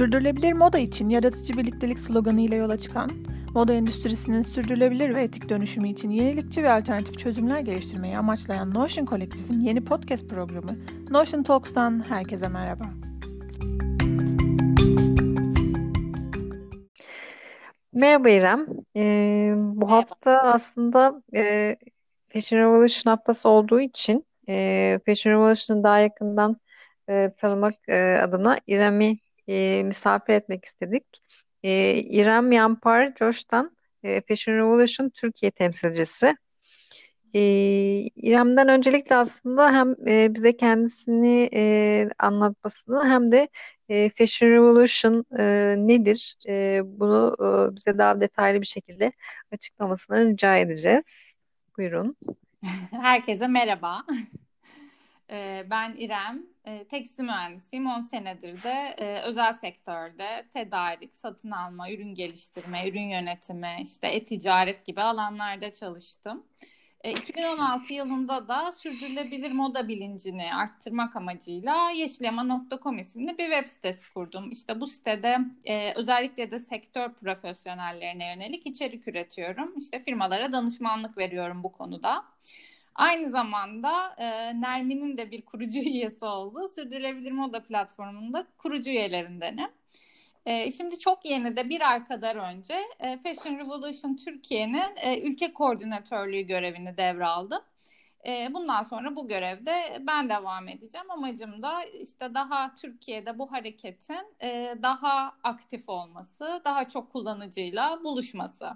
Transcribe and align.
Sürdürülebilir 0.00 0.52
moda 0.52 0.78
için 0.78 1.08
yaratıcı 1.08 1.58
birliktelik 1.58 2.00
sloganı 2.00 2.40
ile 2.40 2.56
yola 2.56 2.78
çıkan, 2.78 3.10
moda 3.54 3.72
endüstrisinin 3.72 4.42
sürdürülebilir 4.42 5.14
ve 5.14 5.22
etik 5.22 5.48
dönüşümü 5.48 5.88
için 5.88 6.10
yenilikçi 6.10 6.62
ve 6.62 6.70
alternatif 6.70 7.18
çözümler 7.18 7.58
geliştirmeyi 7.58 8.18
amaçlayan 8.18 8.74
Notion 8.74 9.06
Kolektif'in 9.06 9.58
yeni 9.58 9.84
podcast 9.84 10.28
programı 10.28 10.76
Notion 11.10 11.42
Talks'tan 11.42 12.04
herkese 12.08 12.48
merhaba. 12.48 12.84
Merhaba 17.92 18.30
İrem. 18.30 18.66
Ee, 18.96 19.52
bu 19.56 19.86
Merhaba. 19.86 19.96
hafta 19.96 20.42
aslında 20.42 21.22
e, 21.34 21.76
Fashion 22.28 22.60
Revolution 22.60 23.10
haftası 23.10 23.48
olduğu 23.48 23.80
için 23.80 24.26
e, 24.48 24.98
Fashion 25.06 25.32
Revolution'ı 25.32 25.84
daha 25.84 25.98
yakından 25.98 26.56
e, 27.08 27.32
tanımak 27.38 27.74
e, 27.88 28.18
adına 28.22 28.58
İrem'i 28.66 29.18
e, 29.48 29.82
misafir 29.84 30.32
etmek 30.32 30.64
istedik. 30.64 31.04
E, 31.62 31.94
İrem 31.94 32.52
Yampar 32.52 33.14
Coş'tan 33.14 33.76
e, 34.02 34.20
Fashion 34.28 34.54
Revolution 34.56 35.08
Türkiye 35.08 35.50
temsilcisi. 35.50 36.36
E, 37.34 37.40
İrem'den 38.16 38.68
öncelikle 38.68 39.16
aslında 39.16 39.72
hem 39.72 39.94
e, 40.08 40.34
bize 40.34 40.56
kendisini 40.56 41.48
e, 41.54 42.08
anlatmasını 42.18 43.08
hem 43.08 43.32
de 43.32 43.48
e, 43.88 44.10
Fashion 44.10 44.50
Revolution 44.50 45.24
e, 45.38 45.74
nedir? 45.78 46.36
E, 46.48 46.80
bunu 46.84 47.36
e, 47.40 47.76
bize 47.76 47.98
daha 47.98 48.20
detaylı 48.20 48.60
bir 48.60 48.66
şekilde 48.66 49.12
açıklamasını 49.52 50.28
rica 50.28 50.56
edeceğiz. 50.56 51.34
Buyurun. 51.78 52.16
Herkese 52.90 53.46
merhaba. 53.46 54.04
Ben 55.70 55.96
İrem, 55.96 56.42
Ee, 56.64 56.84
tekstil 56.84 57.24
mühendisiyim. 57.24 57.86
10 57.86 58.00
senedir 58.00 58.62
de 58.62 58.94
e, 58.98 59.20
özel 59.22 59.52
sektörde 59.52 60.46
tedarik, 60.52 61.16
satın 61.16 61.50
alma, 61.50 61.90
ürün 61.90 62.14
geliştirme, 62.14 62.88
ürün 62.88 63.08
yönetimi, 63.08 63.76
işte 63.82 64.08
e-ticaret 64.08 64.86
gibi 64.86 65.02
alanlarda 65.02 65.72
çalıştım. 65.72 66.46
E, 67.04 67.12
2016 67.12 67.92
yılında 67.94 68.48
da 68.48 68.72
sürdürülebilir 68.72 69.52
moda 69.52 69.88
bilincini 69.88 70.54
arttırmak 70.54 71.16
amacıyla 71.16 71.90
yeşilyama.com 71.90 72.98
isimli 72.98 73.38
bir 73.38 73.50
web 73.50 73.66
sitesi 73.66 74.12
kurdum. 74.14 74.50
İşte 74.50 74.80
bu 74.80 74.86
sitede 74.86 75.38
e, 75.64 75.92
özellikle 75.94 76.50
de 76.50 76.58
sektör 76.58 77.12
profesyonellerine 77.14 78.34
yönelik 78.34 78.66
içerik 78.66 79.08
üretiyorum. 79.08 79.74
İşte 79.78 79.98
firmalara 79.98 80.52
danışmanlık 80.52 81.18
veriyorum 81.18 81.62
bu 81.62 81.72
konuda. 81.72 82.24
Aynı 82.94 83.30
zamanda 83.30 84.14
e, 84.18 84.60
Nermin'in 84.60 85.16
de 85.16 85.30
bir 85.30 85.42
kurucu 85.42 85.78
üyesi 85.88 86.24
olduğu 86.24 86.68
Sürdürülebilir 86.68 87.32
Moda 87.32 87.62
platformunda 87.62 88.46
kurucu 88.58 88.90
üyelerindenim. 88.90 89.70
E, 90.46 90.72
şimdi 90.72 90.98
çok 90.98 91.24
yeni 91.24 91.56
de 91.56 91.68
bir 91.68 91.90
ay 91.90 92.04
kadar 92.04 92.36
önce 92.36 92.74
e, 93.00 93.18
Fashion 93.18 93.58
Revolution 93.58 94.16
Türkiye'nin 94.16 94.96
e, 94.96 95.20
ülke 95.20 95.52
koordinatörlüğü 95.52 96.42
görevini 96.42 96.96
devraldım. 96.96 97.62
E, 98.26 98.54
bundan 98.54 98.82
sonra 98.82 99.16
bu 99.16 99.28
görevde 99.28 99.98
ben 100.00 100.28
devam 100.28 100.68
edeceğim. 100.68 101.10
Amacım 101.10 101.62
da 101.62 101.84
işte 101.84 102.34
daha 102.34 102.74
Türkiye'de 102.74 103.38
bu 103.38 103.52
hareketin 103.52 104.34
e, 104.42 104.74
daha 104.82 105.32
aktif 105.42 105.88
olması, 105.88 106.62
daha 106.64 106.88
çok 106.88 107.12
kullanıcıyla 107.12 108.04
buluşması. 108.04 108.66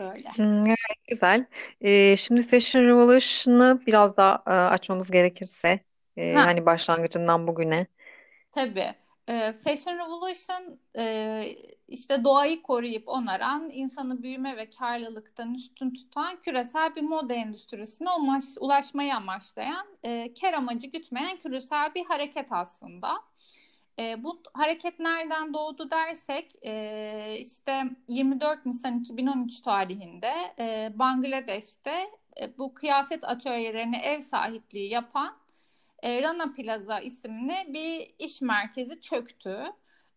Böyle. 0.00 0.32
Hmm, 0.36 0.64
gayet 0.64 1.06
güzel. 1.08 1.46
E, 1.80 2.16
şimdi 2.16 2.46
Fashion 2.48 2.82
Revolution'ı 2.84 3.80
biraz 3.86 4.16
daha 4.16 4.42
e, 4.46 4.50
açmamız 4.50 5.10
gerekirse 5.10 5.80
e, 6.16 6.34
Ha. 6.34 6.44
hani 6.44 6.66
başlangıcından 6.66 7.46
bugüne. 7.46 7.86
Tabii. 8.52 8.94
Ee, 9.28 9.52
Fashion 9.52 9.98
Revolution 9.98 10.78
e, 10.98 11.56
işte 11.88 12.24
doğayı 12.24 12.62
koruyup 12.62 13.08
onaran, 13.08 13.70
insanı 13.72 14.22
büyüme 14.22 14.56
ve 14.56 14.70
karlılıktan 14.70 15.54
üstün 15.54 15.90
tutan 15.94 16.40
küresel 16.40 16.96
bir 16.96 17.02
moda 17.02 17.34
endüstrisine 17.34 18.08
ulaş- 18.08 18.58
ulaşmayı 18.60 19.14
amaçlayan, 19.14 19.86
e, 20.04 20.34
kar 20.40 20.52
amacı 20.52 20.86
gütmeyen 20.86 21.36
küresel 21.38 21.94
bir 21.94 22.04
hareket 22.04 22.52
aslında. 22.52 23.12
E, 23.98 24.24
bu 24.24 24.42
hareket 24.54 24.98
nereden 25.00 25.54
doğdu 25.54 25.90
dersek 25.90 26.66
e, 26.66 27.36
işte 27.38 27.82
24 28.08 28.66
Nisan 28.66 29.00
2013 29.00 29.60
tarihinde 29.60 30.32
e, 30.58 30.92
Bangladeş'te 30.98 32.10
e, 32.40 32.58
bu 32.58 32.74
kıyafet 32.74 33.24
atölyelerine 33.24 33.98
ev 33.98 34.20
sahipliği 34.20 34.88
yapan 34.90 35.36
e, 36.02 36.22
Rana 36.22 36.52
Plaza 36.52 37.00
isimli 37.00 37.54
bir 37.68 38.14
iş 38.18 38.40
merkezi 38.40 39.00
çöktü. 39.00 39.64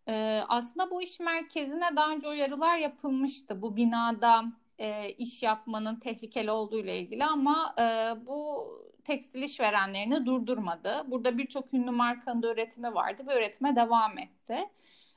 E, 0.07 0.43
aslında 0.47 0.91
bu 0.91 1.01
iş 1.01 1.19
merkezine 1.19 1.95
daha 1.95 2.11
önce 2.11 2.27
uyarılar 2.27 2.77
yapılmıştı. 2.77 3.61
Bu 3.61 3.75
binada 3.75 4.43
e, 4.79 5.09
iş 5.09 5.43
yapmanın 5.43 5.99
tehlikeli 5.99 6.51
olduğu 6.51 6.79
ile 6.79 6.99
ilgili 6.99 7.25
ama 7.25 7.75
e, 7.79 7.83
bu 8.25 8.67
tekstil 9.05 9.41
işverenlerini 9.43 10.25
durdurmadı. 10.25 11.03
Burada 11.07 11.37
birçok 11.37 11.73
ünlü 11.73 11.91
markanın 11.91 12.43
da 12.43 12.53
üretimi 12.53 12.93
vardı 12.93 13.23
ve 13.27 13.37
üretime 13.37 13.75
devam 13.75 14.17
etti. 14.17 14.69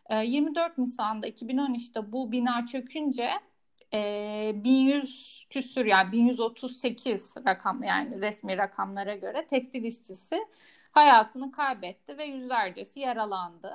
E, 0.06 0.24
24 0.24 0.78
Nisan'da 0.78 1.28
2013'te 1.28 2.12
bu 2.12 2.32
bina 2.32 2.66
çökünce 2.66 3.30
e, 3.94 4.52
1100 4.54 5.46
küsür 5.50 5.86
yani 5.86 6.12
1138 6.12 7.34
rakam 7.46 7.82
yani 7.82 8.20
resmi 8.20 8.56
rakamlara 8.56 9.14
göre 9.14 9.46
tekstil 9.46 9.84
işçisi 9.84 10.38
hayatını 10.92 11.52
kaybetti 11.52 12.18
ve 12.18 12.24
yüzlercesi 12.24 13.00
yaralandı. 13.00 13.72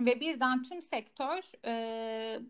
Ve 0.00 0.20
birden 0.20 0.62
tüm 0.62 0.82
sektör 0.82 1.66
e, 1.66 2.40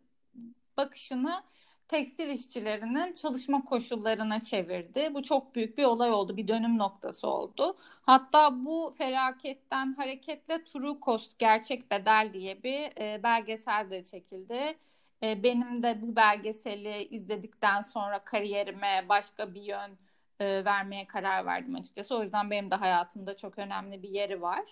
bakışını 0.76 1.42
tekstil 1.88 2.28
işçilerinin 2.28 3.12
çalışma 3.12 3.64
koşullarına 3.64 4.42
çevirdi. 4.42 5.10
Bu 5.14 5.22
çok 5.22 5.54
büyük 5.54 5.78
bir 5.78 5.84
olay 5.84 6.10
oldu, 6.10 6.36
bir 6.36 6.48
dönüm 6.48 6.78
noktası 6.78 7.28
oldu. 7.28 7.76
Hatta 8.02 8.64
bu 8.64 8.94
felaketten 8.98 9.94
hareketle 9.94 10.64
True 10.64 10.98
Cost 11.02 11.38
Gerçek 11.38 11.90
Bedel 11.90 12.30
diye 12.32 12.62
bir 12.62 13.00
e, 13.00 13.22
belgesel 13.22 13.90
de 13.90 14.04
çekildi. 14.04 14.78
E, 15.22 15.42
benim 15.42 15.82
de 15.82 16.02
bu 16.02 16.16
belgeseli 16.16 17.04
izledikten 17.10 17.82
sonra 17.82 18.18
kariyerime 18.24 19.06
başka 19.08 19.54
bir 19.54 19.62
yön 19.62 19.98
e, 20.40 20.64
vermeye 20.64 21.06
karar 21.06 21.46
verdim 21.46 21.74
açıkçası. 21.74 22.16
O 22.16 22.22
yüzden 22.22 22.50
benim 22.50 22.70
de 22.70 22.74
hayatımda 22.74 23.36
çok 23.36 23.58
önemli 23.58 24.02
bir 24.02 24.08
yeri 24.08 24.42
var. 24.42 24.64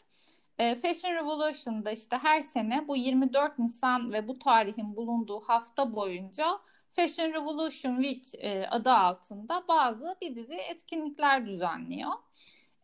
E, 0.58 0.74
Fashion 0.74 1.14
Revolution'da 1.14 1.90
işte 1.90 2.18
her 2.18 2.40
sene 2.40 2.88
bu 2.88 2.96
24 2.96 3.58
Nisan 3.58 4.12
ve 4.12 4.28
bu 4.28 4.38
tarihin 4.38 4.96
bulunduğu 4.96 5.40
hafta 5.40 5.94
boyunca 5.94 6.46
Fashion 6.92 7.32
Revolution 7.32 8.02
Week 8.02 8.44
e, 8.44 8.66
adı 8.66 8.90
altında 8.90 9.64
bazı 9.68 10.16
bir 10.20 10.36
dizi 10.36 10.54
etkinlikler 10.54 11.46
düzenliyor. 11.46 12.10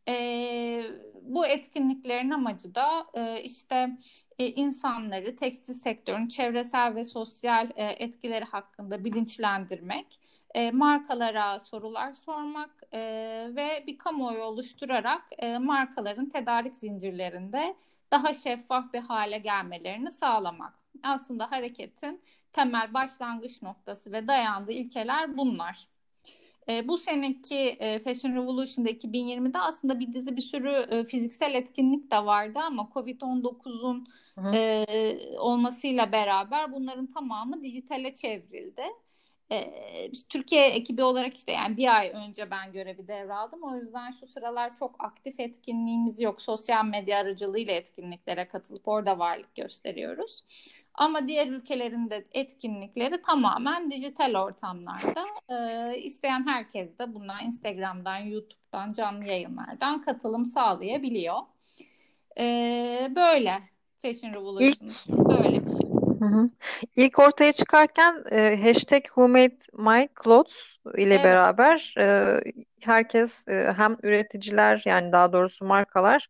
E, 0.08 0.84
bu 1.22 1.46
etkinliklerin 1.46 2.30
amacı 2.30 2.74
da 2.74 3.06
e, 3.14 3.42
işte 3.42 3.98
e, 4.38 4.46
insanları 4.46 5.36
tekstil 5.36 5.74
sektörünün 5.74 6.28
çevresel 6.28 6.94
ve 6.94 7.04
sosyal 7.04 7.68
e, 7.76 7.84
etkileri 7.86 8.44
hakkında 8.44 9.04
bilinçlendirmek, 9.04 10.20
e, 10.54 10.70
markalara 10.70 11.58
sorular 11.58 12.12
sormak 12.12 12.70
e, 12.92 13.00
ve 13.56 13.84
bir 13.86 13.98
kamuoyu 13.98 14.42
oluşturarak 14.42 15.22
e, 15.38 15.58
markaların 15.58 16.28
tedarik 16.28 16.78
zincirlerinde 16.78 17.76
daha 18.10 18.34
şeffaf 18.34 18.92
bir 18.92 19.00
hale 19.00 19.38
gelmelerini 19.38 20.12
sağlamak. 20.12 20.74
Aslında 21.02 21.50
hareketin 21.50 22.22
temel 22.52 22.94
başlangıç 22.94 23.62
noktası 23.62 24.12
ve 24.12 24.28
dayandığı 24.28 24.72
ilkeler 24.72 25.38
bunlar. 25.38 25.88
E, 26.68 26.88
bu 26.88 26.98
seneki 26.98 27.56
e, 27.56 27.98
Fashion 27.98 28.34
Revolution'da 28.34 28.90
2020'de 28.90 29.58
aslında 29.58 30.00
bir 30.00 30.12
dizi 30.12 30.36
bir 30.36 30.42
sürü 30.42 30.70
e, 30.70 31.04
fiziksel 31.04 31.54
etkinlik 31.54 32.10
de 32.10 32.24
vardı 32.24 32.58
ama 32.58 32.90
Covid-19'un 32.94 34.06
Hı 34.34 34.40
hı. 34.40 34.56
e, 34.56 34.86
olmasıyla 35.38 36.12
beraber 36.12 36.72
bunların 36.72 37.06
tamamı 37.06 37.62
dijitale 37.62 38.14
çevrildi. 38.14 38.82
E, 39.52 39.72
biz 40.12 40.28
Türkiye 40.28 40.68
ekibi 40.68 41.02
olarak 41.02 41.36
işte 41.36 41.52
yani 41.52 41.76
bir 41.76 41.96
ay 41.96 42.12
önce 42.14 42.50
ben 42.50 42.72
görevi 42.72 43.08
devraldım. 43.08 43.62
O 43.62 43.76
yüzden 43.76 44.10
şu 44.10 44.26
sıralar 44.26 44.74
çok 44.76 45.04
aktif 45.04 45.40
etkinliğimiz 45.40 46.20
yok. 46.20 46.42
Sosyal 46.42 46.84
medya 46.84 47.18
aracılığıyla 47.18 47.74
etkinliklere 47.74 48.48
katılıp 48.48 48.88
orada 48.88 49.18
varlık 49.18 49.54
gösteriyoruz. 49.54 50.44
Ama 50.98 51.28
diğer 51.28 51.46
ülkelerin 51.46 52.10
de 52.10 52.24
etkinlikleri 52.32 53.22
tamamen 53.22 53.90
dijital 53.90 54.34
ortamlarda. 54.34 55.24
E, 55.48 55.98
isteyen 55.98 56.46
herkes 56.46 56.98
de 56.98 57.14
buna 57.14 57.42
Instagram'dan, 57.42 58.18
YouTube'dan, 58.18 58.92
canlı 58.92 59.24
yayınlardan 59.24 60.02
katılım 60.02 60.46
sağlayabiliyor. 60.46 61.38
E, 62.38 62.44
böyle 63.16 63.62
Fashion 64.02 64.34
Revolution 64.34 64.88
böyle 65.28 65.66
bir 65.66 65.70
şey. 65.70 65.90
Hı 66.18 66.24
hı. 66.24 66.50
İlk 66.96 67.18
ortaya 67.18 67.52
çıkarken 67.52 68.24
e, 68.30 68.60
hashtag 68.62 69.04
Who 69.04 69.28
Made 69.28 69.58
My 69.72 70.08
Clothes 70.24 70.78
ile 70.96 71.14
Evet. 71.14 71.24
beraber 71.24 71.94
e, 71.98 72.40
herkes 72.80 73.48
e, 73.48 73.72
hem 73.76 73.96
üreticiler 74.02 74.82
yani 74.84 75.12
daha 75.12 75.32
doğrusu 75.32 75.64
markalar 75.64 76.28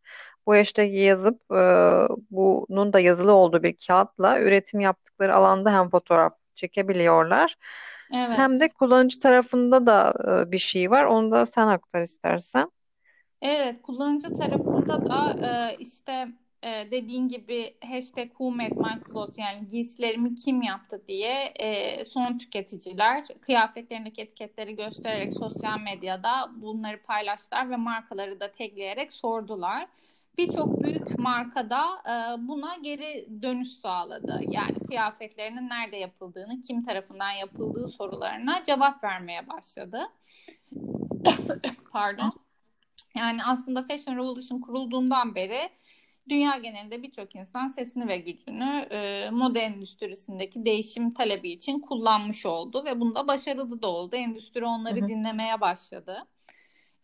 bu 0.48 0.54
hashtag'i 0.56 0.98
yazıp 0.98 1.42
e, 1.52 1.56
bunun 2.30 2.94
da 2.94 3.00
yazılı 3.00 3.32
olduğu 3.32 3.64
bir 3.64 3.76
kağıtla 3.88 4.40
üretim 4.40 4.80
yaptıkları 4.80 5.36
alanda 5.36 5.72
hem 5.72 5.90
fotoğraf 5.90 6.34
çekebiliyorlar 6.54 7.56
hem 8.10 8.60
de 8.60 8.68
kullanıcı 8.68 9.20
tarafında 9.20 9.86
da 9.86 10.14
e, 10.48 10.52
bir 10.52 10.58
şey 10.58 10.90
var. 10.90 11.04
Onu 11.04 11.32
da 11.32 11.46
sen 11.46 11.66
aktar 11.66 12.02
istersen. 12.02 12.70
Evet, 13.42 13.82
kullanıcı 13.82 14.34
tarafında 14.34 15.08
da 15.08 15.48
e, 15.72 15.76
işte 15.78 16.28
e, 16.62 16.90
dediğin 16.90 17.28
gibi 17.28 17.76
hashtag 17.84 18.28
Who 18.28 18.50
Made 18.50 18.74
My 18.74 19.02
Clothes 19.12 19.38
yani 19.38 19.68
giysilerimi 19.70 20.34
kim 20.34 20.62
yaptı 20.62 21.02
diye 21.08 21.44
e, 21.44 22.04
son 22.04 22.38
tüketiciler 22.38 23.26
kıyafetlerindeki 23.40 24.22
etiketleri 24.22 24.76
göstererek 24.76 25.32
sosyal 25.34 25.80
medyada 25.80 26.50
bunları 26.56 27.02
paylaştılar 27.02 27.70
ve 27.70 27.76
markaları 27.76 28.40
da 28.40 28.52
tagleyerek 28.52 29.12
sordular. 29.12 29.88
Birçok 30.38 30.82
büyük 30.82 31.18
marka 31.18 31.70
da 31.70 31.84
e, 32.06 32.48
buna 32.48 32.76
geri 32.82 33.28
dönüş 33.42 33.68
sağladı. 33.68 34.40
Yani 34.48 34.74
kıyafetlerinin 34.88 35.68
nerede 35.68 35.96
yapıldığını, 35.96 36.60
kim 36.60 36.82
tarafından 36.82 37.30
yapıldığı 37.30 37.88
sorularına 37.88 38.64
cevap 38.64 39.04
vermeye 39.04 39.48
başladı. 39.48 40.00
Pardon. 41.92 42.32
Yani 43.16 43.44
aslında 43.44 43.82
Fashion 43.82 44.16
Revolution 44.16 44.60
kurulduğundan 44.60 45.34
beri 45.34 45.70
dünya 46.28 46.56
genelinde 46.56 47.02
birçok 47.02 47.34
insan 47.34 47.68
sesini 47.68 48.08
ve 48.08 48.18
gücünü 48.18 48.86
e, 48.90 49.30
moda 49.30 49.58
endüstrisindeki 49.58 50.64
değişim 50.64 51.14
talebi 51.14 51.50
için 51.50 51.80
kullanmış 51.80 52.46
oldu 52.46 52.84
ve 52.84 53.00
bunda 53.00 53.28
başarılı 53.28 53.82
da 53.82 53.86
oldu. 53.86 54.16
Endüstri 54.16 54.64
onları 54.64 55.00
Hı 55.00 55.04
hı. 55.04 55.06
dinlemeye 55.06 55.60
başladı. 55.60 56.26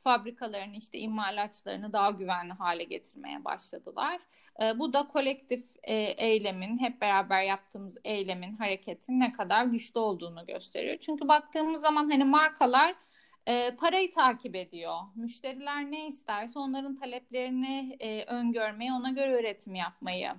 Fabrikalarını 0.05 0.77
işte 0.77 0.99
imalatçılarını 0.99 1.93
daha 1.93 2.11
güvenli 2.11 2.53
hale 2.53 2.85
getirmeye 2.85 3.45
başladılar. 3.45 4.21
E, 4.63 4.79
bu 4.79 4.93
da 4.93 5.09
kolektif 5.09 5.65
e, 5.83 5.95
eylemin, 5.97 6.79
hep 6.79 7.01
beraber 7.01 7.43
yaptığımız 7.43 7.97
eylemin, 8.05 8.57
hareketin 8.57 9.21
ne 9.21 9.33
kadar 9.33 9.65
güçlü 9.65 10.01
olduğunu 10.01 10.47
gösteriyor. 10.47 10.97
Çünkü 11.01 11.29
baktığımız 11.29 11.83
zaman 11.83 12.11
hani 12.11 12.25
markalar 12.25 12.95
e, 13.47 13.77
parayı 13.77 14.11
takip 14.11 14.57
ediyor. 14.57 14.97
Müşteriler 15.15 15.91
ne 15.91 16.07
isterse 16.07 16.59
onların 16.59 16.95
taleplerini 16.95 17.97
e, 18.01 18.25
öngörmeyi, 18.25 18.93
ona 18.93 19.11
göre 19.11 19.41
üretim 19.41 19.75
yapmayı 19.75 20.31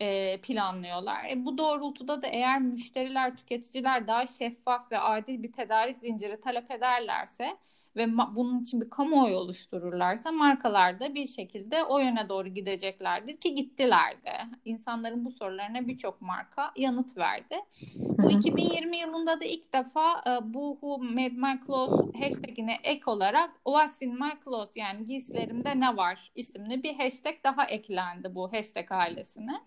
e, 0.00 0.40
planlıyorlar. 0.40 1.24
E, 1.30 1.44
bu 1.44 1.58
doğrultuda 1.58 2.22
da 2.22 2.26
eğer 2.26 2.60
müşteriler, 2.60 3.36
tüketiciler 3.36 4.06
daha 4.06 4.26
şeffaf 4.26 4.92
ve 4.92 4.98
adil 4.98 5.42
bir 5.42 5.52
tedarik 5.52 5.98
zinciri 5.98 6.40
talep 6.40 6.70
ederlerse 6.70 7.56
ve 7.96 8.16
bunun 8.36 8.60
için 8.60 8.80
bir 8.80 8.90
kamuoyu 8.90 9.36
oluştururlarsa 9.36 10.32
markalar 10.32 11.00
da 11.00 11.14
bir 11.14 11.26
şekilde 11.26 11.84
o 11.84 11.98
yöne 11.98 12.28
doğru 12.28 12.48
gideceklerdir 12.48 13.36
ki 13.36 13.54
gittiler 13.54 14.24
de. 14.24 14.32
İnsanların 14.64 15.24
bu 15.24 15.30
sorularına 15.30 15.88
birçok 15.88 16.20
marka 16.20 16.72
yanıt 16.76 17.16
verdi. 17.16 17.56
Bu 17.98 18.30
2020 18.30 18.96
yılında 18.96 19.40
da 19.40 19.44
ilk 19.44 19.74
defa 19.74 20.20
e, 20.26 20.54
bu 20.54 20.72
Who 20.80 20.98
Made 20.98 21.28
My 21.28 21.60
Clothes 21.66 22.22
hashtagine 22.22 22.78
ek 22.84 23.02
olarak 23.06 23.50
What's 23.64 24.02
in 24.02 24.14
my 24.14 24.32
clothes 24.44 24.76
yani 24.76 25.06
giysilerimde 25.06 25.80
ne 25.80 25.96
var 25.96 26.30
isimli 26.34 26.82
bir 26.82 26.94
hashtag 26.94 27.34
daha 27.44 27.64
eklendi 27.64 28.34
bu 28.34 28.52
hashtag 28.52 28.92
ailesine. 28.92 29.60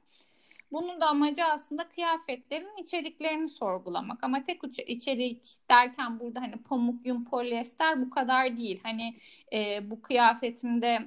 Bunun 0.72 1.02
da 1.02 1.08
amacı 1.08 1.46
aslında 1.46 1.90
kıyafetlerin 1.90 2.78
içeriklerini 2.78 3.50
sorgulamak. 3.50 4.24
Ama 4.24 4.44
tek 4.44 4.62
içerik 4.88 5.58
derken 5.70 6.20
burada 6.20 6.42
hani 6.42 6.56
pamuk, 6.64 7.06
yün, 7.06 7.26
polyester 7.26 8.02
bu 8.02 8.10
kadar 8.10 8.58
değil. 8.58 8.80
Hani 8.84 9.18
e, 9.54 9.90
bu 9.90 10.02
kıyafetimde 10.02 11.06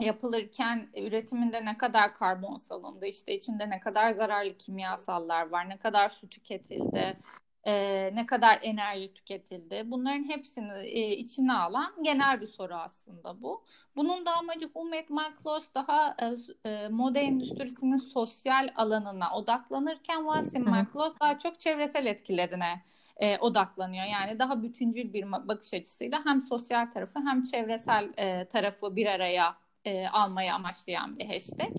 yapılırken 0.00 0.88
üretiminde 0.96 1.64
ne 1.64 1.78
kadar 1.78 2.14
karbon 2.14 2.56
salındı, 2.56 3.06
işte 3.06 3.34
içinde 3.34 3.70
ne 3.70 3.80
kadar 3.80 4.10
zararlı 4.10 4.56
kimyasallar 4.56 5.48
var, 5.48 5.68
ne 5.68 5.76
kadar 5.76 6.08
su 6.08 6.28
tüketildi, 6.28 7.16
e, 7.66 8.10
ne 8.14 8.26
kadar 8.26 8.58
enerji 8.62 9.14
tüketildi. 9.14 9.82
Bunların 9.86 10.28
hepsini 10.28 10.78
e, 10.78 11.16
içine 11.16 11.52
alan 11.52 11.92
genel 12.02 12.40
bir 12.40 12.46
soru 12.46 12.74
aslında 12.74 13.42
bu. 13.42 13.64
Bunun 13.96 14.26
da 14.26 14.36
amacı 14.36 14.70
Humet 14.74 15.10
Maklos 15.10 15.68
daha 15.74 16.16
e, 16.66 16.88
moda 16.88 17.18
endüstrisinin 17.18 17.98
sosyal 17.98 18.68
alanına 18.76 19.36
odaklanırken 19.36 20.26
Vasim 20.26 20.68
Maklos 20.68 21.14
daha 21.20 21.38
çok 21.38 21.60
çevresel 21.60 22.06
etkilerine 22.06 22.82
e, 23.16 23.38
odaklanıyor. 23.38 24.04
Yani 24.04 24.38
daha 24.38 24.62
bütüncül 24.62 25.12
bir 25.12 25.32
bakış 25.32 25.74
açısıyla 25.74 26.24
hem 26.24 26.42
sosyal 26.42 26.90
tarafı 26.90 27.18
hem 27.18 27.42
çevresel 27.42 28.12
e, 28.16 28.44
tarafı 28.44 28.96
bir 28.96 29.06
araya 29.06 29.56
e, 29.84 30.08
almayı 30.08 30.54
amaçlayan 30.54 31.18
bir 31.18 31.26
hashtag. 31.26 31.70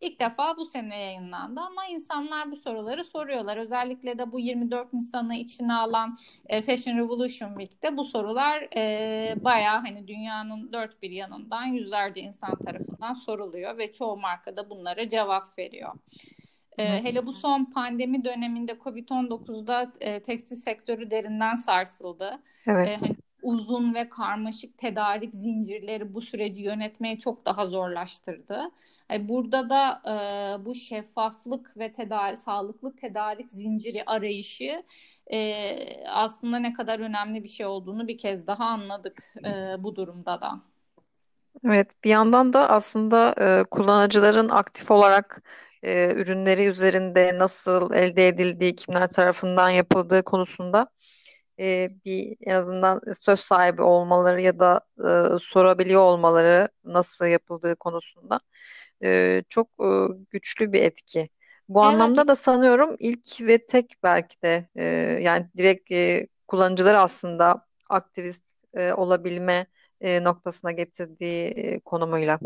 İlk 0.00 0.20
defa 0.20 0.56
bu 0.56 0.66
sene 0.66 0.98
yayınlandı 0.98 1.60
ama 1.60 1.86
insanlar 1.86 2.50
bu 2.50 2.56
soruları 2.56 3.04
soruyorlar. 3.04 3.56
Özellikle 3.56 4.18
de 4.18 4.32
bu 4.32 4.40
24 4.40 4.92
Nisan'ı 4.92 5.34
içine 5.34 5.74
alan 5.74 6.16
e, 6.46 6.62
Fashion 6.62 6.96
Revolution 6.96 7.48
Week'te 7.48 7.96
bu 7.96 8.04
sorular 8.04 8.68
e, 8.76 9.34
bayağı 9.44 9.80
hani 9.80 10.08
dünyanın 10.08 10.72
dört 10.72 11.02
bir 11.02 11.10
yanından 11.10 11.64
yüzlerce 11.64 12.20
insan 12.20 12.58
tarafından 12.58 13.12
soruluyor 13.12 13.78
ve 13.78 13.92
çoğu 13.92 14.16
marka 14.16 14.56
da 14.56 14.70
bunlara 14.70 15.08
cevap 15.08 15.58
veriyor. 15.58 15.94
E, 16.78 17.04
hele 17.04 17.26
bu 17.26 17.32
son 17.32 17.64
pandemi 17.64 18.24
döneminde 18.24 18.72
Covid-19'da 18.72 19.92
e, 20.00 20.22
tekstil 20.22 20.56
sektörü 20.56 21.10
derinden 21.10 21.54
sarsıldı. 21.54 22.42
Evet. 22.66 22.88
E, 22.88 22.96
hani 22.96 23.16
uzun 23.42 23.94
ve 23.94 24.08
karmaşık 24.08 24.78
tedarik 24.78 25.34
zincirleri 25.34 26.14
bu 26.14 26.20
süreci 26.20 26.62
yönetmeye 26.62 27.18
çok 27.18 27.46
daha 27.46 27.66
zorlaştırdı. 27.66 28.70
Yani 29.10 29.28
burada 29.28 29.70
da 29.70 30.02
e, 30.06 30.14
bu 30.64 30.74
şeffaflık 30.74 31.76
ve 31.76 31.92
tedarik, 31.92 32.38
sağlıklı 32.38 32.96
tedarik 32.96 33.50
zinciri 33.50 34.04
arayışı 34.06 34.82
e, 35.32 36.06
aslında 36.06 36.58
ne 36.58 36.72
kadar 36.72 37.00
önemli 37.00 37.42
bir 37.42 37.48
şey 37.48 37.66
olduğunu 37.66 38.08
bir 38.08 38.18
kez 38.18 38.46
daha 38.46 38.64
anladık 38.64 39.32
e, 39.44 39.82
bu 39.82 39.96
durumda 39.96 40.40
da. 40.40 40.60
Evet, 41.64 42.04
bir 42.04 42.10
yandan 42.10 42.52
da 42.52 42.68
aslında 42.70 43.34
e, 43.38 43.64
kullanıcıların 43.64 44.48
aktif 44.48 44.90
olarak 44.90 45.42
e, 45.82 46.12
ürünleri 46.14 46.66
üzerinde 46.66 47.38
nasıl 47.38 47.92
elde 47.94 48.28
edildiği, 48.28 48.76
kimler 48.76 49.10
tarafından 49.10 49.70
yapıldığı 49.70 50.22
konusunda 50.22 50.86
e, 51.60 51.90
bir 52.04 52.36
en 52.40 52.54
azından 52.54 53.00
söz 53.20 53.40
sahibi 53.40 53.82
olmaları 53.82 54.42
ya 54.42 54.58
da 54.58 54.80
e, 54.98 55.38
sorabiliyor 55.40 56.00
olmaları 56.00 56.68
nasıl 56.84 57.26
yapıldığı 57.26 57.76
konusunda 57.76 58.40
e, 59.04 59.42
çok 59.48 59.68
e, 59.80 59.88
güçlü 60.30 60.72
bir 60.72 60.82
etki. 60.82 61.28
Bu 61.68 61.84
Evet. 61.84 61.94
anlamda 61.94 62.28
da 62.28 62.36
sanıyorum 62.36 62.96
ilk 62.98 63.40
ve 63.40 63.66
tek 63.66 63.94
belki 64.02 64.42
de 64.42 64.68
e, 64.76 64.84
yani 65.22 65.46
direkt 65.56 65.92
e, 65.92 66.28
kullanıcılar 66.48 66.94
aslında 66.94 67.66
aktivist 67.88 68.64
e, 68.74 68.92
olabilme 68.92 69.66
e, 70.00 70.24
noktasına 70.24 70.72
getirdiği 70.72 71.46
e, 71.46 71.80
konumuyla. 71.80 72.38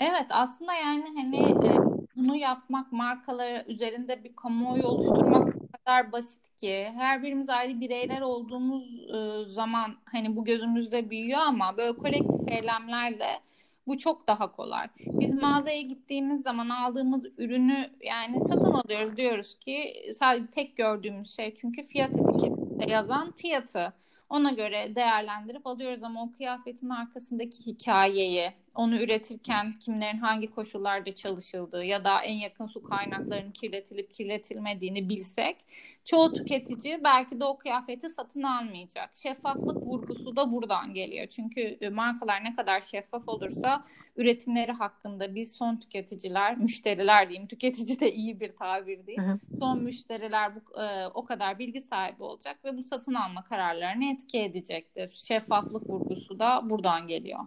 Evet 0.00 0.26
aslında 0.30 0.74
yani 0.74 1.04
hani 1.16 1.66
e, 1.66 1.78
bunu 2.16 2.36
yapmak 2.36 2.92
markaları 2.92 3.64
üzerinde 3.68 4.24
bir 4.24 4.36
kamuoyu 4.36 4.84
oluşturmak 4.84 5.61
kadar 5.84 6.12
basit 6.12 6.56
ki 6.56 6.92
her 6.96 7.22
birimiz 7.22 7.48
ayrı 7.48 7.80
bireyler 7.80 8.20
olduğumuz 8.20 9.00
e, 9.14 9.44
zaman 9.44 9.94
hani 10.04 10.36
bu 10.36 10.44
gözümüzde 10.44 11.10
büyüyor 11.10 11.40
ama 11.40 11.76
böyle 11.76 11.96
kolektif 11.96 12.48
eylemlerle 12.48 13.40
bu 13.86 13.98
çok 13.98 14.28
daha 14.28 14.52
kolay. 14.52 14.88
Biz 14.98 15.34
mağazaya 15.34 15.82
gittiğimiz 15.82 16.42
zaman 16.42 16.68
aldığımız 16.68 17.24
ürünü 17.38 17.90
yani 18.00 18.40
satın 18.40 18.72
alıyoruz 18.72 19.16
diyoruz 19.16 19.58
ki 19.58 19.92
sadece 20.12 20.46
tek 20.46 20.76
gördüğümüz 20.76 21.36
şey 21.36 21.54
çünkü 21.54 21.82
fiyat 21.82 22.16
etiketinde 22.16 22.90
yazan 22.90 23.32
fiyatı. 23.32 23.92
Ona 24.30 24.50
göre 24.50 24.94
değerlendirip 24.94 25.66
alıyoruz 25.66 26.02
ama 26.02 26.22
o 26.22 26.32
kıyafetin 26.32 26.88
arkasındaki 26.88 27.66
hikayeyi, 27.66 28.52
onu 28.74 28.96
üretirken 28.96 29.74
kimlerin 29.74 30.18
hangi 30.18 30.50
koşullarda 30.50 31.14
çalışıldığı 31.14 31.84
ya 31.84 32.04
da 32.04 32.22
en 32.22 32.34
yakın 32.34 32.66
su 32.66 32.82
kaynaklarının 32.82 33.52
kirletilip 33.52 34.14
kirletilmediğini 34.14 35.08
bilsek 35.08 35.56
çoğu 36.04 36.32
tüketici 36.32 37.04
belki 37.04 37.40
de 37.40 37.44
o 37.44 37.58
kıyafeti 37.58 38.10
satın 38.10 38.42
almayacak. 38.42 39.10
Şeffaflık 39.16 39.86
vurgusu 39.86 40.36
da 40.36 40.52
buradan 40.52 40.94
geliyor. 40.94 41.26
Çünkü 41.26 41.60
e, 41.60 41.88
markalar 41.88 42.44
ne 42.44 42.56
kadar 42.56 42.80
şeffaf 42.80 43.28
olursa 43.28 43.84
üretimleri 44.16 44.72
hakkında 44.72 45.34
biz 45.34 45.56
son 45.56 45.76
tüketiciler, 45.76 46.58
müşteriler 46.58 47.28
diyeyim, 47.28 47.48
tüketici 47.48 48.00
de 48.00 48.12
iyi 48.12 48.40
bir 48.40 48.52
tabir 48.56 49.06
değil. 49.06 49.18
Hı 49.18 49.32
hı. 49.32 49.38
Son 49.58 49.82
müşteriler 49.82 50.52
bu, 50.56 50.80
e, 50.80 51.06
o 51.06 51.24
kadar 51.24 51.58
bilgi 51.58 51.80
sahibi 51.80 52.22
olacak 52.22 52.64
ve 52.64 52.76
bu 52.76 52.82
satın 52.82 53.14
alma 53.14 53.44
kararlarını 53.44 54.04
etki 54.04 54.38
edecektir. 54.38 55.10
Şeffaflık 55.26 55.90
vurgusu 55.90 56.38
da 56.38 56.70
buradan 56.70 57.08
geliyor. 57.08 57.40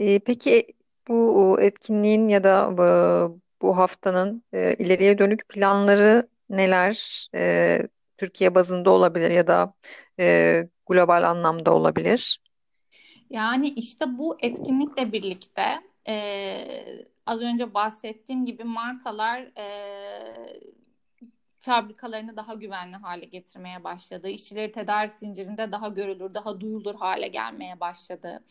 E, 0.00 0.18
peki 0.18 0.66
bu 1.08 1.60
etkinliğin 1.60 2.28
ya 2.28 2.44
da 2.44 2.78
bu, 2.78 3.40
bu 3.62 3.76
haftanın 3.76 4.44
e, 4.52 4.74
ileriye 4.74 5.18
dönük 5.18 5.48
planları 5.48 6.28
neler? 6.50 7.26
E, 7.34 7.78
Türkiye 8.18 8.54
bazında 8.54 8.90
olabilir 8.90 9.30
ya 9.30 9.46
da 9.46 9.74
e, 10.20 10.68
global 10.86 11.22
anlamda 11.22 11.74
olabilir. 11.74 12.40
Yani 13.30 13.68
işte 13.68 14.18
bu 14.18 14.36
etkinlikle 14.40 15.12
birlikte 15.12 15.62
e, 16.08 16.14
az 17.26 17.40
önce 17.40 17.74
bahsettiğim 17.74 18.46
gibi 18.46 18.64
markalar 18.64 19.40
e, 19.58 19.66
fabrikalarını 21.60 22.36
daha 22.36 22.54
güvenli 22.54 22.96
hale 22.96 23.24
getirmeye 23.24 23.84
başladı. 23.84 24.28
İşçileri 24.28 24.72
tedarik 24.72 25.14
zincirinde 25.14 25.72
daha 25.72 25.88
görülür, 25.88 26.34
daha 26.34 26.60
duyulur 26.60 26.94
hale 26.94 27.28
gelmeye 27.28 27.80
başladı. 27.80 28.42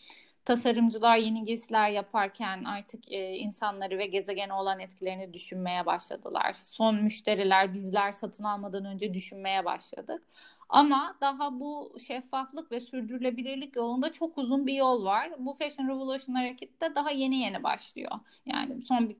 Tasarımcılar 0.45 1.17
yeni 1.17 1.45
giysiler 1.45 1.89
yaparken 1.89 2.63
artık 2.63 3.11
e, 3.11 3.35
insanları 3.35 3.97
ve 3.97 4.05
gezegene 4.05 4.53
olan 4.53 4.79
etkilerini 4.79 5.33
düşünmeye 5.33 5.85
başladılar. 5.85 6.53
Son 6.53 6.95
müşteriler 6.95 7.73
bizler 7.73 8.11
satın 8.11 8.43
almadan 8.43 8.85
önce 8.85 9.13
düşünmeye 9.13 9.65
başladık. 9.65 10.23
Ama 10.69 11.17
daha 11.21 11.59
bu 11.59 11.95
şeffaflık 12.07 12.71
ve 12.71 12.79
sürdürülebilirlik 12.79 13.75
yolunda 13.75 14.11
çok 14.11 14.37
uzun 14.37 14.67
bir 14.67 14.73
yol 14.73 15.05
var. 15.05 15.31
Bu 15.39 15.53
Fashion 15.53 15.87
Revolution 15.87 16.35
hareketi 16.35 16.81
de 16.81 16.95
daha 16.95 17.11
yeni 17.11 17.37
yeni 17.37 17.63
başlıyor. 17.63 18.11
Yani 18.45 18.81
son 18.81 19.15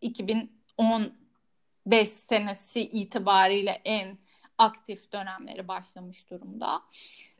2010 0.00 1.12
5 1.86 2.08
senesi 2.08 2.80
itibariyle 2.80 3.80
en 3.84 4.18
aktif 4.58 5.12
dönemleri 5.12 5.68
başlamış 5.68 6.30
durumda. 6.30 6.82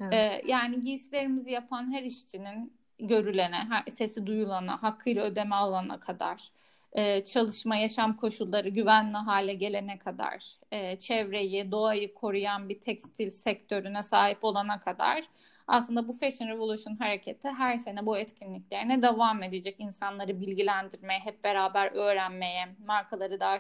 Evet. 0.01 0.15
Ee, 0.15 0.43
yani 0.47 0.85
giysilerimizi 0.85 1.51
yapan 1.51 1.93
her 1.93 2.03
işçinin 2.03 2.76
görülene, 2.99 3.57
her, 3.57 3.85
sesi 3.91 4.27
duyulana, 4.27 4.83
hakkıyla 4.83 5.25
ödeme 5.25 5.55
alana 5.57 6.01
kadar, 6.01 6.51
e, 6.93 7.25
çalışma, 7.25 7.77
yaşam 7.77 8.17
koşulları 8.17 8.69
güvenli 8.69 9.17
hale 9.17 9.55
gelene 9.55 9.99
kadar, 9.99 10.45
e, 10.73 10.99
çevreyi, 10.99 11.71
doğayı 11.73 12.15
koruyan 12.15 12.69
bir 12.69 12.81
tekstil 12.81 13.31
sektörüne 13.31 14.03
sahip 14.03 14.45
olana 14.45 14.81
kadar 14.81 15.25
aslında 15.67 16.09
bu 16.09 16.13
Fashion 16.13 16.49
Revolution 16.49 16.97
hareketi 16.97 17.49
her 17.49 17.79
sene 17.79 18.07
bu 18.07 18.19
etkinliklerine 18.19 19.03
devam 19.03 19.43
edecek. 19.43 19.77
İnsanları 19.79 20.41
bilgilendirmeye, 20.41 21.21
hep 21.21 21.45
beraber 21.45 21.93
öğrenmeye, 21.93 22.69
markaları 22.87 23.41
daha 23.41 23.59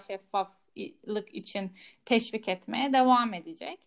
şeffaflık 0.76 1.35
için 1.35 1.73
teşvik 2.04 2.49
etmeye 2.49 2.92
devam 2.92 3.35
edecek. 3.35 3.78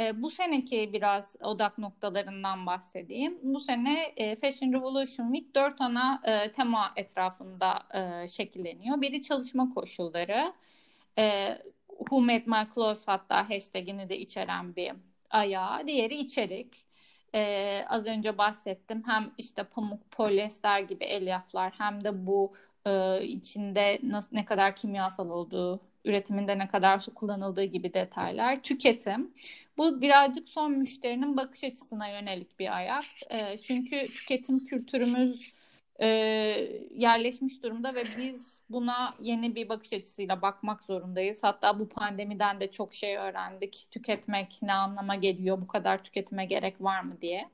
E, 0.00 0.22
bu 0.22 0.30
seneki 0.30 0.90
biraz 0.92 1.36
odak 1.42 1.78
noktalarından 1.78 2.66
bahsedeyim. 2.66 3.38
Bu 3.42 3.60
sene 3.60 4.12
e, 4.16 4.36
Fashion 4.36 4.72
Revolution 4.72 5.32
Week 5.32 5.54
dört 5.54 5.80
ana 5.80 6.22
e, 6.24 6.52
tema 6.52 6.92
etrafında 6.96 7.78
e, 7.94 8.28
şekilleniyor. 8.28 9.00
Biri 9.00 9.22
çalışma 9.22 9.74
koşulları. 9.74 10.52
E, 11.18 11.58
Who 11.98 12.20
Made 12.20 12.44
My 12.46 12.66
Clothes 12.74 13.08
hatta 13.08 13.50
hashtagini 13.50 14.08
de 14.08 14.18
içeren 14.18 14.76
bir 14.76 14.92
ayağı. 15.30 15.86
Diğeri 15.86 16.14
içerik 16.14 16.86
e, 17.34 17.84
az 17.88 18.06
önce 18.06 18.38
bahsettim. 18.38 19.02
Hem 19.06 19.30
işte 19.38 19.64
pamuk, 19.64 20.10
polyester 20.10 20.80
gibi 20.80 21.04
elyaflar 21.04 21.72
hem 21.78 22.04
de 22.04 22.26
bu 22.26 22.52
e, 22.86 23.22
içinde 23.24 23.98
nasıl 24.02 24.28
ne 24.32 24.44
kadar 24.44 24.76
kimyasal 24.76 25.30
olduğu, 25.30 25.80
üretiminde 26.08 26.58
ne 26.58 26.68
kadar 26.68 26.98
su 26.98 27.14
kullanıldığı 27.14 27.64
gibi 27.64 27.94
detaylar. 27.94 28.62
Tüketim. 28.62 29.34
Bu 29.78 30.00
birazcık 30.00 30.48
son 30.48 30.72
müşterinin 30.72 31.36
bakış 31.36 31.64
açısına 31.64 32.08
yönelik 32.08 32.58
bir 32.58 32.76
ayak. 32.76 33.04
E, 33.30 33.58
çünkü 33.58 34.08
tüketim 34.14 34.64
kültürümüz 34.64 35.52
e, 36.00 36.06
yerleşmiş 36.94 37.62
durumda 37.62 37.94
ve 37.94 38.04
biz 38.18 38.62
buna 38.70 39.14
yeni 39.20 39.54
bir 39.54 39.68
bakış 39.68 39.92
açısıyla 39.92 40.42
bakmak 40.42 40.84
zorundayız. 40.84 41.42
Hatta 41.42 41.78
bu 41.78 41.88
pandemiden 41.88 42.60
de 42.60 42.70
çok 42.70 42.94
şey 42.94 43.16
öğrendik. 43.16 43.86
Tüketmek 43.90 44.58
ne 44.62 44.72
anlama 44.72 45.14
geliyor, 45.14 45.60
bu 45.60 45.66
kadar 45.66 46.04
tüketime 46.04 46.44
gerek 46.44 46.80
var 46.80 47.00
mı 47.00 47.16
diye. 47.22 47.48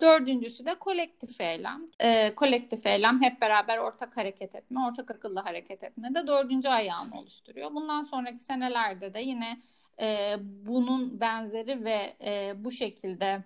Dördüncüsü 0.00 0.66
de 0.66 0.74
kolektif 0.74 1.40
eylem. 1.40 1.86
E, 2.00 2.34
kolektif 2.34 2.86
eylem 2.86 3.22
hep 3.22 3.40
beraber 3.40 3.78
ortak 3.78 4.16
hareket 4.16 4.54
etme, 4.54 4.80
ortak 4.86 5.10
akıllı 5.10 5.40
hareket 5.40 5.84
etme 5.84 6.14
de 6.14 6.26
dördüncü 6.26 6.68
ayağını 6.68 7.18
oluşturuyor. 7.18 7.74
Bundan 7.74 8.02
sonraki 8.02 8.40
senelerde 8.40 9.14
de 9.14 9.20
yine 9.20 9.60
e, 10.00 10.36
bunun 10.40 11.20
benzeri 11.20 11.84
ve 11.84 12.16
e, 12.24 12.52
bu 12.64 12.72
şekilde 12.72 13.44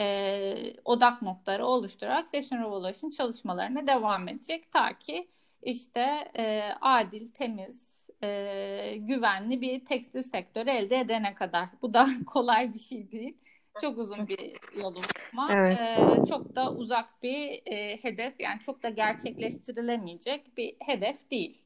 e, 0.00 0.74
odak 0.84 1.22
noktaları 1.22 1.66
oluşturarak 1.66 2.30
Fashion 2.30 2.58
Revolution 2.62 3.10
çalışmalarına 3.10 3.86
devam 3.86 4.28
edecek. 4.28 4.72
Ta 4.72 4.98
ki 4.98 5.28
işte 5.62 6.30
e, 6.38 6.62
adil, 6.80 7.30
temiz, 7.30 8.10
e, 8.22 8.96
güvenli 8.98 9.60
bir 9.60 9.84
tekstil 9.84 10.22
sektörü 10.22 10.70
elde 10.70 10.98
edene 10.98 11.34
kadar. 11.34 11.68
Bu 11.82 11.94
da 11.94 12.08
kolay 12.26 12.74
bir 12.74 12.78
şey 12.78 13.10
değil. 13.12 13.36
Çok 13.80 13.98
uzun 13.98 14.28
bir 14.28 14.52
yolu 14.76 15.00
ama 15.32 15.48
evet. 15.52 15.78
e, 15.78 16.26
çok 16.28 16.56
da 16.56 16.72
uzak 16.72 17.22
bir 17.22 17.62
e, 17.66 17.96
hedef 18.02 18.40
yani 18.40 18.60
çok 18.60 18.82
da 18.82 18.88
gerçekleştirilemeyecek 18.88 20.56
bir 20.56 20.76
hedef 20.86 21.30
değil. 21.30 21.62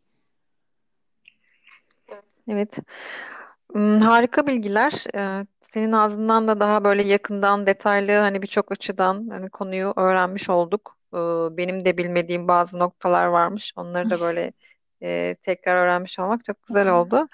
Evet. 2.49 2.79
Hmm, 3.73 4.01
harika 4.01 4.47
bilgiler. 4.47 5.05
Ee, 5.15 5.47
senin 5.61 5.93
ağzından 5.93 6.49
da 6.49 6.61
daha 6.61 6.85
böyle 6.85 7.03
yakından, 7.03 7.67
detaylı 7.67 8.13
hani 8.13 8.43
birçok 8.43 8.73
açıdan 8.73 9.29
hani 9.31 9.51
konuyu 9.51 9.93
öğrenmiş 9.97 10.51
olduk. 10.51 10.97
Ee, 11.15 11.17
benim 11.57 11.85
de 11.85 11.97
bilmediğim 11.97 12.49
bazı 12.49 12.79
noktalar 12.79 13.27
varmış. 13.27 13.73
Onları 13.77 14.11
da 14.11 14.21
böyle 14.21 14.53
e, 15.03 15.37
tekrar 15.43 15.77
öğrenmiş 15.77 16.19
olmak 16.19 16.45
çok 16.45 16.63
güzel 16.67 16.89
oldu. 16.89 17.29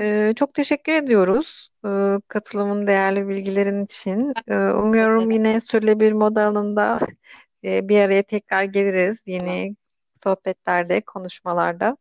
Ee, 0.00 0.32
çok 0.36 0.54
teşekkür 0.54 0.92
ediyoruz 0.92 1.70
e, 1.84 1.88
katılımın 2.28 2.86
değerli 2.86 3.28
bilgilerin 3.28 3.84
için. 3.84 4.32
umuyorum 4.50 5.30
yine 5.30 5.60
Sürle 5.60 6.00
Bir 6.00 6.12
Moda 6.12 6.44
alanında 6.44 6.98
e, 7.64 7.88
bir 7.88 8.00
araya 8.00 8.22
tekrar 8.22 8.64
geliriz. 8.64 9.22
Yeni 9.26 9.76
sohbetlerde, 10.24 11.00
konuşmalarda. 11.00 11.96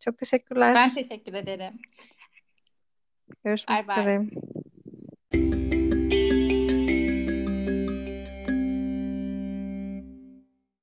Çok 0.00 0.18
teşekkürler. 0.18 0.74
Ben 0.74 0.94
teşekkür 0.94 1.34
ederim. 1.34 1.74
Görüşmek 3.44 3.88
bye 3.88 4.02
üzere. 4.02 4.20
Bye. 4.20 4.53